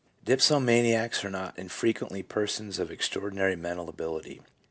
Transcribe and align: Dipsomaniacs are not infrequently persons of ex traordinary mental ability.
Dipsomaniacs 0.25 1.23
are 1.23 1.29
not 1.29 1.59
infrequently 1.59 2.23
persons 2.23 2.79
of 2.79 2.89
ex 2.89 3.07
traordinary 3.07 3.55
mental 3.55 3.87
ability. 3.87 4.41